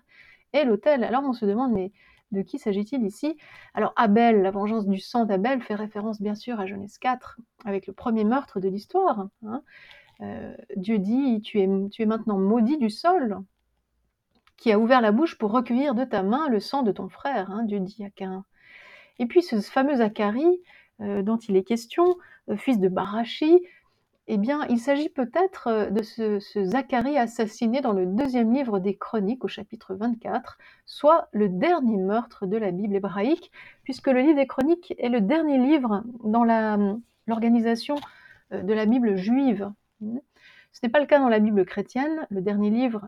et 0.54 0.64
l'autel. 0.64 1.04
Alors 1.04 1.24
on 1.24 1.34
se 1.34 1.46
demande, 1.46 1.72
mais 1.72 1.92
de 2.32 2.42
qui 2.42 2.60
s'agit-il 2.60 3.04
ici? 3.04 3.38
Alors 3.74 3.94
Abel, 3.96 4.42
la 4.42 4.52
vengeance 4.52 4.88
du 4.88 5.00
sang 5.00 5.26
d'Abel 5.26 5.62
fait 5.62 5.76
référence 5.76 6.22
bien 6.22 6.36
sûr 6.36 6.60
à 6.60 6.66
Genèse 6.66 6.98
4, 6.98 7.40
avec 7.66 7.88
le 7.88 7.94
premier 7.94 8.24
meurtre 8.24 8.60
de 8.60 8.68
l'histoire. 8.68 9.28
Hein. 9.46 9.64
Euh, 10.22 10.56
Dieu 10.76 11.00
dit, 11.00 11.42
tu 11.42 11.60
es, 11.60 11.70
tu 11.90 12.02
es 12.02 12.06
maintenant 12.06 12.38
maudit 12.38 12.78
du 12.78 12.90
sol, 12.90 13.40
qui 14.58 14.72
a 14.72 14.80
ouvert 14.80 15.02
la 15.02 15.12
bouche 15.12 15.38
pour 15.38 15.52
recueillir 15.52 15.96
de 15.96 16.04
ta 16.04 16.24
main 16.24 16.50
le 16.50 16.60
sang 16.60 16.82
de 16.82 16.92
ton 16.92 17.08
frère, 17.10 17.52
hein, 17.52 17.64
Dieu 17.64 17.80
dit 17.80 18.04
à 18.04 18.10
Cain. 18.10 18.44
Et 19.20 19.26
puis 19.26 19.42
ce 19.42 19.60
fameux 19.62 19.96
Zacharie, 19.96 20.62
euh, 21.02 21.22
dont 21.22 21.38
il 21.38 21.56
est 21.56 21.64
question, 21.64 22.18
euh, 22.50 22.58
fils 22.58 22.80
de 22.80 22.90
Barachi, 22.90 23.64
eh 24.28 24.38
bien, 24.38 24.66
il 24.70 24.80
s'agit 24.80 25.10
peut-être 25.10 25.90
de 25.92 26.04
ce, 26.04 26.40
Zacharie 26.66 27.18
assassiné 27.18 27.82
dans 27.82 27.94
le 27.94 28.06
deuxième 28.06 28.54
livre 28.54 28.80
des 28.80 28.98
Chroniques, 28.98 29.46
au 29.46 29.48
chapitre 29.48 29.96
24, 29.96 30.58
soit 30.86 31.30
le 31.32 31.50
dernier 31.50 31.98
meurtre 31.98 32.46
de 32.46 32.58
la 32.58 32.72
Bible 32.72 32.96
hébraïque, 32.96 33.52
puisque 33.84 34.08
le 34.08 34.20
livre 34.22 34.36
des 34.36 34.48
Chroniques 34.48 34.94
est 34.98 35.10
le 35.10 35.22
dernier 35.22 35.58
livre 35.58 36.04
dans 36.24 36.44
l'organisation 36.44 37.96
de 38.52 38.74
la 38.74 38.86
Bible 38.86 39.16
juive. 39.16 39.72
Ce 40.02 40.80
n'est 40.84 40.92
pas 40.92 41.00
le 41.00 41.06
cas 41.06 41.20
dans 41.20 41.30
la 41.30 41.40
Bible 41.40 41.66
chrétienne. 41.66 42.28
Le 42.30 42.42
dernier 42.42 42.70
livre 42.70 43.08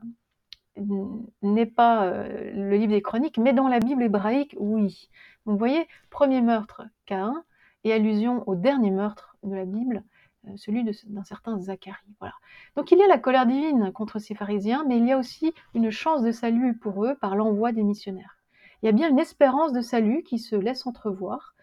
n'est 1.41 1.65
pas 1.65 2.05
euh, 2.05 2.51
le 2.53 2.77
livre 2.77 2.93
des 2.93 3.01
chroniques, 3.01 3.37
mais 3.37 3.53
dans 3.53 3.67
la 3.67 3.79
Bible 3.79 4.03
hébraïque, 4.03 4.55
oui. 4.59 5.09
Donc 5.45 5.53
vous 5.53 5.59
voyez, 5.59 5.87
premier 6.09 6.41
meurtre, 6.41 6.83
Caïn, 7.05 7.43
et 7.83 7.93
allusion 7.93 8.43
au 8.47 8.55
dernier 8.55 8.91
meurtre 8.91 9.37
de 9.43 9.55
la 9.55 9.65
Bible, 9.65 9.97
euh, 9.97 10.18
celui 10.55 10.83
d'un 10.83 11.23
certain 11.23 11.59
Zacharie. 11.59 12.15
Voilà. 12.19 12.33
Donc 12.75 12.91
il 12.91 12.97
y 12.97 13.03
a 13.03 13.07
la 13.07 13.17
colère 13.17 13.45
divine 13.45 13.91
contre 13.91 14.19
ces 14.19 14.35
pharisiens, 14.35 14.85
mais 14.87 14.97
il 14.97 15.05
y 15.05 15.11
a 15.11 15.17
aussi 15.17 15.53
une 15.73 15.91
chance 15.91 16.21
de 16.21 16.31
salut 16.31 16.77
pour 16.77 17.05
eux 17.05 17.15
par 17.15 17.35
l'envoi 17.35 17.71
des 17.71 17.83
missionnaires. 17.83 18.37
Il 18.81 18.85
y 18.85 18.89
a 18.89 18.93
bien 18.93 19.09
une 19.09 19.19
espérance 19.19 19.73
de 19.73 19.81
salut 19.81 20.23
qui 20.23 20.39
se 20.39 20.55
laisse 20.55 20.87
entrevoir 20.87 21.55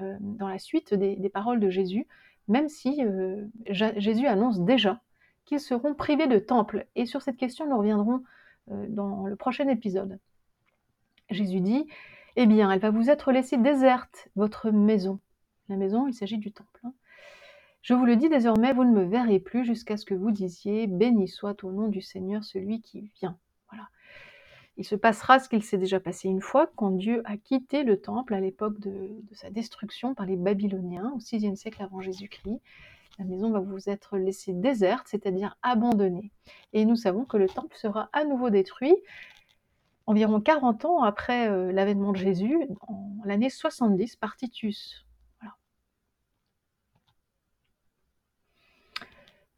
euh, 0.00 0.16
dans 0.20 0.48
la 0.48 0.58
suite 0.58 0.94
des 0.94 1.28
paroles 1.28 1.60
de 1.60 1.68
Jésus, 1.68 2.06
même 2.48 2.68
si 2.68 3.04
euh, 3.04 3.44
Jésus 3.68 4.26
annonce 4.26 4.60
déjà 4.60 5.00
qu'ils 5.44 5.60
seront 5.60 5.94
privés 5.94 6.26
de 6.26 6.38
temple. 6.38 6.86
Et 6.94 7.06
sur 7.06 7.22
cette 7.22 7.36
question, 7.36 7.68
nous 7.68 7.78
reviendrons 7.78 8.22
euh, 8.70 8.86
dans 8.88 9.26
le 9.26 9.36
prochain 9.36 9.68
épisode. 9.68 10.18
Jésus 11.30 11.60
dit, 11.60 11.86
eh 12.36 12.46
bien, 12.46 12.70
elle 12.70 12.80
va 12.80 12.90
vous 12.90 13.10
être 13.10 13.32
laissée 13.32 13.56
déserte, 13.56 14.28
votre 14.36 14.70
maison. 14.70 15.20
La 15.68 15.76
maison, 15.76 16.06
il 16.06 16.14
s'agit 16.14 16.38
du 16.38 16.52
temple. 16.52 16.80
Hein. 16.84 16.92
Je 17.82 17.94
vous 17.94 18.04
le 18.04 18.16
dis 18.16 18.28
désormais, 18.28 18.72
vous 18.72 18.84
ne 18.84 18.92
me 18.92 19.04
verrez 19.04 19.40
plus 19.40 19.64
jusqu'à 19.64 19.96
ce 19.96 20.04
que 20.04 20.14
vous 20.14 20.30
disiez, 20.30 20.86
béni 20.86 21.28
soit 21.28 21.64
au 21.64 21.72
nom 21.72 21.88
du 21.88 22.00
Seigneur 22.00 22.44
celui 22.44 22.80
qui 22.80 23.10
vient. 23.20 23.36
Il 24.78 24.84
se 24.84 24.94
passera 24.94 25.38
ce 25.38 25.48
qu'il 25.48 25.62
s'est 25.62 25.78
déjà 25.78 26.00
passé 26.00 26.28
une 26.28 26.40
fois 26.40 26.70
quand 26.76 26.90
Dieu 26.90 27.22
a 27.26 27.36
quitté 27.36 27.82
le 27.82 28.00
temple 28.00 28.32
à 28.32 28.40
l'époque 28.40 28.80
de, 28.80 29.10
sa 29.32 29.50
destruction 29.50 30.14
par 30.14 30.24
les 30.24 30.36
Babyloniens 30.36 31.12
au 31.14 31.18
VIe 31.18 31.56
siècle 31.56 31.82
avant 31.82 32.00
Jésus-Christ. 32.00 32.58
La 33.18 33.26
maison 33.26 33.50
va 33.50 33.60
vous 33.60 33.90
être 33.90 34.16
laissée 34.16 34.54
déserte, 34.54 35.06
c'est-à-dire 35.08 35.58
abandonnée. 35.62 36.30
Et 36.72 36.86
nous 36.86 36.96
savons 36.96 37.26
que 37.26 37.36
le 37.36 37.48
temple 37.48 37.76
sera 37.76 38.08
à 38.14 38.24
nouveau 38.24 38.48
détruit 38.48 38.96
environ 40.06 40.40
40 40.40 40.84
ans 40.86 41.02
après 41.02 41.48
euh, 41.48 41.70
l'avènement 41.70 42.12
de 42.12 42.16
Jésus, 42.16 42.58
en 42.88 43.12
l'année 43.24 43.50
70 43.50 44.16
par 44.16 44.36
Titus. 44.36 45.04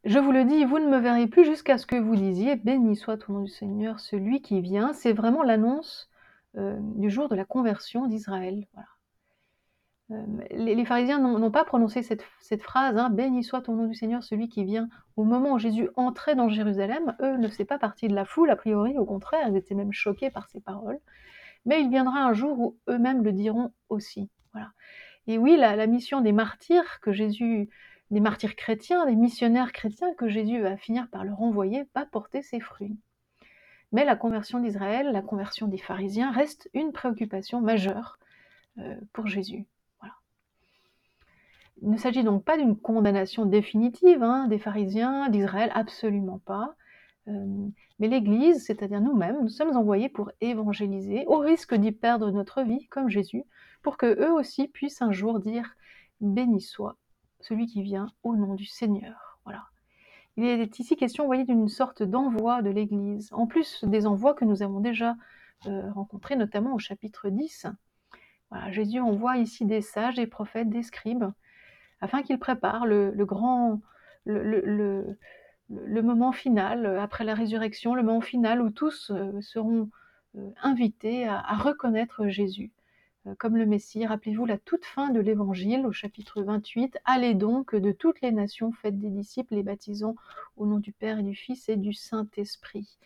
Je 0.05 0.19
vous 0.19 0.31
le 0.31 0.45
dis, 0.45 0.65
vous 0.65 0.77
ne 0.77 0.87
me 0.87 0.99
verrez 0.99 1.25
plus 1.25 1.45
jusqu'à 1.45 1.79
ce 1.79 1.87
que 1.87 1.95
vous 1.95 2.15
disiez 2.15 2.57
Béni 2.57 2.95
soit 2.95 3.27
au 3.27 3.33
nom 3.33 3.41
du 3.41 3.49
Seigneur 3.49 3.99
celui 3.99 4.39
qui 4.39 4.61
vient. 4.61 4.93
C'est 4.93 5.13
vraiment 5.13 5.41
l'annonce 5.41 6.11
euh, 6.57 6.77
du 6.79 7.09
jour 7.09 7.27
de 7.27 7.35
la 7.35 7.43
conversion 7.43 8.05
d'Israël. 8.05 8.67
Euh, 10.11 10.23
les, 10.51 10.85
pharisiens 10.85 11.17
n'ont 11.17 11.49
pas 11.49 11.65
prononcé 11.65 12.03
cette, 12.03 12.21
phrase 12.61 12.95
hein, 12.97 13.09
Béni 13.09 13.43
soit 13.43 13.67
au 13.67 13.73
nom 13.73 13.87
du 13.87 13.95
Seigneur 13.95 14.21
celui 14.21 14.47
qui 14.47 14.63
vient 14.63 14.89
au 15.15 15.23
moment 15.23 15.53
où 15.53 15.57
Jésus 15.57 15.89
entrait 15.95 16.35
dans 16.35 16.49
Jérusalem. 16.49 17.15
Eux 17.19 17.37
ne 17.37 17.47
faisaient 17.47 17.65
pas 17.65 17.79
partie 17.79 18.07
de 18.07 18.13
la 18.13 18.25
foule, 18.25 18.51
a 18.51 18.55
priori, 18.55 18.99
au 18.99 19.05
contraire, 19.05 19.47
ils 19.49 19.57
étaient 19.57 19.73
même 19.73 19.91
choqués 19.91 20.29
par 20.29 20.49
ces 20.49 20.61
paroles. 20.61 20.99
Mais 21.65 21.81
il 21.81 21.89
viendra 21.89 22.19
un 22.19 22.33
jour 22.33 22.59
où 22.59 22.77
eux-mêmes 22.87 23.23
le 23.23 23.31
diront 23.31 23.71
aussi. 23.89 24.29
Et 25.25 25.39
oui, 25.39 25.57
la 25.57 25.87
mission 25.87 26.21
des 26.21 26.31
martyrs 26.31 26.99
que 27.01 27.11
Jésus 27.11 27.69
des 28.11 28.19
martyrs 28.19 28.55
chrétiens, 28.55 29.05
des 29.05 29.15
missionnaires 29.15 29.71
chrétiens 29.71 30.13
que 30.15 30.29
Jésus 30.29 30.61
va 30.61 30.77
finir 30.77 31.07
par 31.09 31.23
leur 31.23 31.41
envoyer, 31.41 31.85
va 31.95 32.05
porter 32.05 32.41
ses 32.41 32.59
fruits. 32.59 32.97
Mais 33.91 34.05
la 34.05 34.15
conversion 34.15 34.59
d'Israël, 34.59 35.11
la 35.11 35.21
conversion 35.21 35.67
des 35.67 35.77
pharisiens 35.77 36.31
reste 36.31 36.69
une 36.73 36.91
préoccupation 36.91 37.61
majeure 37.61 38.19
euh, 38.77 38.95
pour 39.13 39.27
Jésus. 39.27 39.65
Il 41.81 41.89
ne 41.89 41.97
s'agit 41.97 42.23
donc 42.23 42.43
pas 42.43 42.57
d'une 42.57 42.77
condamnation 42.77 43.45
définitive 43.45 44.23
hein, 44.23 44.47
des 44.47 44.59
pharisiens, 44.59 45.29
d'Israël, 45.29 45.71
absolument 45.73 46.39
pas. 46.39 46.75
Euh, 47.27 47.67
mais 47.99 48.07
l'Église, 48.07 48.65
c'est-à-dire 48.65 49.01
nous-mêmes, 49.01 49.41
nous 49.41 49.49
sommes 49.49 49.75
envoyés 49.75 50.09
pour 50.09 50.31
évangéliser, 50.41 51.25
au 51.27 51.37
risque 51.37 51.75
d'y 51.75 51.91
perdre 51.91 52.31
notre 52.31 52.63
vie, 52.63 52.87
comme 52.87 53.09
Jésus, 53.09 53.43
pour 53.81 53.97
que 53.97 54.05
eux 54.05 54.31
aussi 54.31 54.67
puissent 54.67 55.01
un 55.01 55.11
jour 55.11 55.39
dire 55.39 55.75
Béni 56.21 56.61
soit 56.61 56.97
celui 57.39 57.67
qui 57.67 57.81
vient 57.81 58.07
au 58.23 58.35
nom 58.35 58.55
du 58.55 58.65
Seigneur. 58.65 59.39
Voilà. 59.43 59.63
Il 60.37 60.45
est 60.45 60.79
ici 60.79 60.95
question, 60.97 61.29
d'une 61.29 61.69
sorte 61.69 62.03
d'envoi 62.03 62.61
de 62.61 62.69
l'Église, 62.69 63.29
en 63.31 63.47
plus 63.47 63.85
des 63.85 64.05
envois 64.05 64.33
que 64.33 64.43
nous 64.43 64.63
avons 64.63 64.81
déjà 64.81 65.15
euh, 65.67 65.91
rencontrés, 65.93 66.35
notamment 66.35 66.73
au 66.73 66.79
chapitre 66.79 67.29
10. 67.29 67.67
Voilà, 68.51 68.71
Jésus 68.71 68.99
envoie 68.99 69.37
ici 69.37 69.65
des 69.65 69.81
sages, 69.81 70.15
des 70.15 70.27
prophètes, 70.27 70.69
des 70.69 70.83
scribes, 70.83 71.25
afin 72.01 72.21
qu'ils 72.21 72.39
préparent 72.39 72.85
le, 72.85 73.11
grand, 73.23 73.81
le, 74.25 75.15
moment 75.69 76.33
final, 76.33 76.85
après 76.99 77.23
la 77.23 77.33
résurrection, 77.33 77.95
le 77.95 78.03
moment 78.03 78.21
final 78.21 78.61
où 78.61 78.69
tous 78.69 79.11
euh, 79.11 79.39
seront 79.41 79.89
euh, 80.37 80.49
invités 80.61 81.27
à 81.27 81.55
reconnaître 81.55 82.27
Jésus 82.27 82.71
comme 83.37 83.57
le 83.57 83.65
Messie. 83.65 84.05
Rappelez-vous 84.05 84.45
la 84.45 84.57
toute 84.57 84.85
fin 84.85 85.09
de 85.09 85.19
l'Évangile 85.19 85.85
au 85.85 85.91
chapitre 85.91 86.43
28. 86.43 86.97
Allez 87.05 87.33
donc 87.33 87.75
de 87.75 87.91
toutes 87.91 88.21
les 88.21 88.31
nations, 88.31 88.71
faites 88.71 88.99
des 88.99 89.09
disciples, 89.09 89.55
les 89.55 89.63
baptisant 89.63 90.15
au 90.57 90.65
nom 90.65 90.79
du 90.79 90.91
Père 90.91 91.19
et 91.19 91.23
du 91.23 91.35
Fils 91.35 91.67
et 91.69 91.75
du 91.75 91.93
Saint-Esprit, 91.93 92.97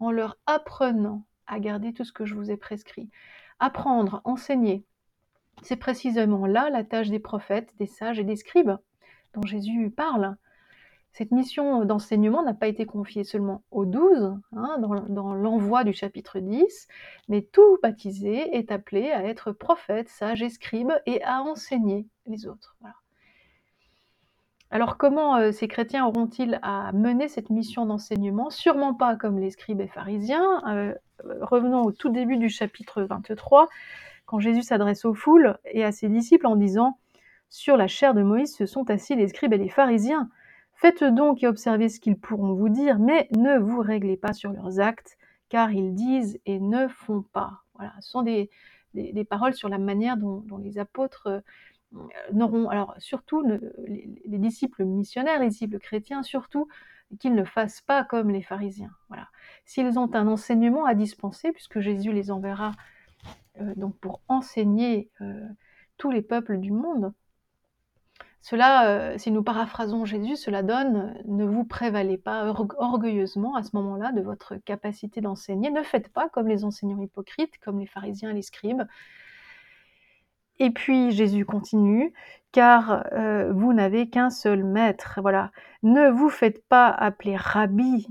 en 0.00 0.10
leur 0.10 0.38
apprenant 0.46 1.24
à 1.46 1.60
garder 1.60 1.92
tout 1.92 2.04
ce 2.04 2.12
que 2.12 2.24
je 2.24 2.34
vous 2.34 2.50
ai 2.50 2.56
prescrit. 2.56 3.10
Apprendre, 3.58 4.20
enseigner, 4.24 4.84
c'est 5.62 5.76
précisément 5.76 6.46
là 6.46 6.70
la 6.70 6.84
tâche 6.84 7.08
des 7.08 7.18
prophètes, 7.18 7.74
des 7.78 7.86
sages 7.86 8.18
et 8.18 8.24
des 8.24 8.36
scribes 8.36 8.76
dont 9.34 9.46
Jésus 9.46 9.90
parle. 9.90 10.36
Cette 11.16 11.30
mission 11.30 11.86
d'enseignement 11.86 12.42
n'a 12.42 12.52
pas 12.52 12.66
été 12.66 12.84
confiée 12.84 13.24
seulement 13.24 13.62
aux 13.70 13.86
douze, 13.86 14.34
hein, 14.52 14.76
dans, 15.08 15.32
l'envoi 15.32 15.82
du 15.82 15.94
chapitre 15.94 16.40
10, 16.40 16.88
mais 17.30 17.40
tout 17.40 17.78
baptisé 17.82 18.54
est 18.54 18.70
appelé 18.70 19.10
à 19.12 19.24
être 19.24 19.52
prophète, 19.52 20.10
sage 20.10 20.42
et 20.42 20.50
scribe 20.50 20.92
et 21.06 21.22
à 21.22 21.40
enseigner 21.40 22.06
les 22.26 22.46
autres. 22.46 22.76
Alors 24.70 24.98
comment 24.98 25.36
euh, 25.36 25.52
ces 25.52 25.68
chrétiens 25.68 26.04
auront-ils 26.04 26.58
à 26.60 26.92
mener 26.92 27.28
cette 27.28 27.48
mission 27.48 27.86
d'enseignement? 27.86 28.50
Sûrement 28.50 28.92
pas 28.92 29.16
comme 29.16 29.38
les 29.38 29.52
scribes 29.52 29.80
et 29.80 29.88
pharisiens. 29.88 30.62
Euh, 30.68 30.92
revenons 31.40 31.80
au 31.80 31.92
tout 31.92 32.10
début 32.10 32.36
du 32.36 32.50
chapitre 32.50 33.00
23, 33.00 33.68
quand 34.26 34.38
Jésus 34.38 34.64
s'adresse 34.64 35.06
aux 35.06 35.14
foules 35.14 35.56
et 35.64 35.82
à 35.82 35.92
ses 35.92 36.10
disciples 36.10 36.46
en 36.46 36.56
disant 36.56 36.98
Sur 37.48 37.78
la 37.78 37.86
chair 37.86 38.12
de 38.12 38.22
Moïse 38.22 38.54
se 38.54 38.66
sont 38.66 38.90
assis 38.90 39.16
les 39.16 39.28
scribes 39.28 39.54
et 39.54 39.58
les 39.58 39.70
pharisiens. 39.70 40.28
Faites 40.76 41.02
donc 41.04 41.42
et 41.42 41.46
observez 41.46 41.88
ce 41.88 42.00
qu'ils 42.00 42.18
pourront 42.18 42.54
vous 42.54 42.68
dire, 42.68 42.98
mais 42.98 43.28
ne 43.34 43.58
vous 43.58 43.80
réglez 43.80 44.16
pas 44.16 44.34
sur 44.34 44.52
leurs 44.52 44.78
actes, 44.78 45.16
car 45.48 45.72
ils 45.72 45.94
disent 45.94 46.38
et 46.44 46.60
ne 46.60 46.86
font 46.88 47.22
pas. 47.22 47.62
Voilà, 47.74 47.94
ce 48.00 48.10
sont 48.10 48.22
des, 48.22 48.50
paroles 49.28 49.54
sur 49.54 49.68
la 49.68 49.78
manière 49.78 50.16
dont, 50.16 50.44
les 50.62 50.78
apôtres 50.78 51.26
euh, 51.26 51.40
n'auront, 52.32 52.68
alors 52.68 52.94
surtout 52.98 53.42
les, 53.86 54.38
disciples 54.38 54.84
missionnaires, 54.84 55.40
les 55.40 55.48
disciples 55.48 55.78
chrétiens, 55.78 56.22
surtout 56.22 56.68
qu'ils 57.20 57.34
ne 57.34 57.44
fassent 57.44 57.80
pas 57.80 58.04
comme 58.04 58.30
les 58.30 58.42
pharisiens. 58.42 58.90
Voilà. 59.08 59.28
S'ils 59.64 59.98
ont 59.98 60.14
un 60.14 60.26
enseignement 60.26 60.84
à 60.84 60.94
dispenser, 60.94 61.52
puisque 61.52 61.80
Jésus 61.80 62.12
les 62.12 62.30
enverra 62.30 62.72
euh, 63.60 63.72
donc 63.76 63.96
pour 63.98 64.20
enseigner 64.28 65.10
euh, 65.22 65.46
tous 65.96 66.10
les 66.10 66.22
peuples 66.22 66.58
du 66.58 66.72
monde, 66.72 67.12
cela, 68.48 68.86
euh, 68.86 69.18
si 69.18 69.32
nous 69.32 69.42
paraphrasons 69.42 70.04
Jésus, 70.04 70.36
cela 70.36 70.62
donne 70.62 71.20
ne 71.24 71.44
vous 71.44 71.64
prévalez 71.64 72.16
pas 72.16 72.54
orgueilleusement 72.78 73.56
à 73.56 73.64
ce 73.64 73.70
moment-là 73.74 74.12
de 74.12 74.20
votre 74.20 74.54
capacité 74.54 75.20
d'enseigner. 75.20 75.72
Ne 75.72 75.82
faites 75.82 76.12
pas 76.12 76.28
comme 76.28 76.46
les 76.46 76.64
enseignants 76.64 77.02
hypocrites, 77.02 77.58
comme 77.58 77.80
les 77.80 77.88
pharisiens 77.88 78.30
et 78.30 78.34
les 78.34 78.42
scribes. 78.42 78.84
Et 80.60 80.70
puis 80.70 81.10
Jésus 81.10 81.44
continue, 81.44 82.12
car 82.52 83.04
euh, 83.14 83.52
vous 83.52 83.72
n'avez 83.72 84.08
qu'un 84.10 84.30
seul 84.30 84.62
maître. 84.62 85.18
Voilà. 85.20 85.50
Ne 85.82 86.08
vous 86.10 86.30
faites 86.30 86.64
pas 86.68 86.86
appeler 86.88 87.34
rabbi, 87.34 88.06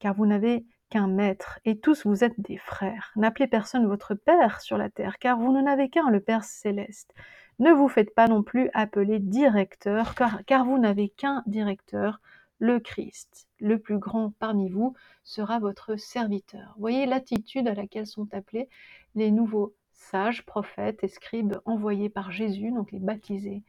car 0.00 0.12
vous 0.12 0.26
n'avez 0.26 0.66
qu'un 0.90 1.06
maître, 1.06 1.60
et 1.64 1.80
tous 1.80 2.04
vous 2.04 2.24
êtes 2.24 2.38
des 2.38 2.58
frères. 2.58 3.10
N'appelez 3.16 3.46
personne 3.46 3.86
votre 3.86 4.12
Père 4.12 4.60
sur 4.60 4.76
la 4.76 4.90
terre, 4.90 5.18
car 5.18 5.38
vous 5.38 5.50
n'en 5.50 5.64
avez 5.64 5.88
qu'un, 5.88 6.10
le 6.10 6.20
Père 6.20 6.44
céleste. 6.44 7.14
Ne 7.58 7.72
vous 7.72 7.88
faites 7.88 8.14
pas 8.14 8.28
non 8.28 8.42
plus 8.42 8.70
appeler 8.72 9.18
directeur, 9.18 10.14
car, 10.46 10.64
vous 10.64 10.78
n'avez 10.78 11.08
qu'un 11.08 11.42
directeur, 11.46 12.20
le 12.60 12.78
Christ. 12.78 13.48
Le 13.58 13.78
plus 13.78 13.98
grand 13.98 14.32
parmi 14.38 14.68
vous 14.68 14.94
sera 15.24 15.58
votre 15.58 15.96
serviteur. 15.96 16.74
Voyez 16.78 17.06
l'attitude 17.06 17.66
à 17.66 17.74
laquelle 17.74 18.06
sont 18.06 18.32
appelés 18.32 18.68
les 19.16 19.32
nouveaux 19.32 19.74
sages, 19.92 20.44
prophètes 20.46 21.02
et 21.02 21.08
scribes 21.08 21.56
envoyés 21.64 22.08
par 22.08 22.30
Jésus, 22.30 22.70
donc 22.70 22.92
les 22.92 23.00
baptisés, 23.00 23.62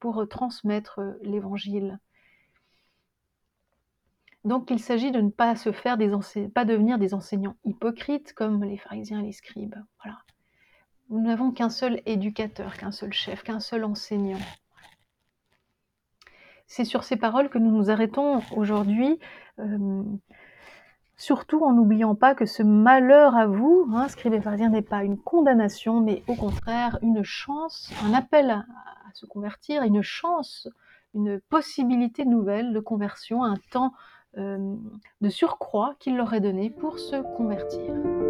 pour 0.00 0.26
transmettre 0.28 1.00
l'évangile. 1.22 2.00
Donc 4.44 4.70
il 4.70 4.80
s'agit 4.80 5.12
de 5.12 5.20
ne 5.20 5.30
pas 5.30 5.54
se 5.54 5.70
faire 5.70 5.96
des 5.96 6.10
pas 6.52 6.64
devenir 6.64 6.98
des 6.98 7.14
enseignants 7.14 7.56
hypocrites 7.64 8.32
comme 8.32 8.64
les 8.64 8.78
pharisiens 8.78 9.20
et 9.20 9.26
les 9.26 9.32
scribes. 9.32 9.76
Voilà. 10.02 10.18
Nous 11.10 11.20
n'avons 11.20 11.50
qu'un 11.50 11.70
seul 11.70 12.00
éducateur, 12.06 12.76
qu'un 12.76 12.92
seul 12.92 13.12
chef, 13.12 13.42
qu'un 13.42 13.60
seul 13.60 13.84
enseignant. 13.84 14.38
C'est 16.66 16.84
sur 16.84 17.04
ces 17.04 17.16
paroles 17.16 17.50
que 17.50 17.58
nous 17.58 17.70
nous 17.70 17.90
arrêtons 17.90 18.40
aujourd'hui, 18.56 19.18
euh, 19.58 20.02
surtout 21.16 21.62
en 21.64 21.72
n'oubliant 21.74 22.14
pas 22.14 22.34
que 22.34 22.46
ce 22.46 22.62
malheur 22.62 23.36
à 23.36 23.46
vous, 23.46 23.86
hein, 23.92 24.08
scribe 24.08 24.40
pharisien, 24.40 24.70
n'est 24.70 24.80
pas 24.80 25.04
une 25.04 25.18
condamnation, 25.18 26.00
mais 26.00 26.22
au 26.28 26.34
contraire 26.34 26.98
une 27.02 27.22
chance, 27.22 27.92
un 28.04 28.14
appel 28.14 28.50
à, 28.50 28.64
se 29.12 29.26
convertir, 29.26 29.82
une 29.82 30.00
chance, 30.00 30.66
une 31.14 31.38
possibilité 31.50 32.24
nouvelle 32.24 32.72
de 32.72 32.80
conversion, 32.80 33.44
un 33.44 33.56
temps 33.70 33.92
euh, 34.38 34.74
de 35.20 35.28
surcroît 35.28 35.94
qu'il 35.98 36.16
leur 36.16 36.32
est 36.32 36.40
donné 36.40 36.70
pour 36.70 36.98
se 36.98 37.16
convertir. 37.36 38.21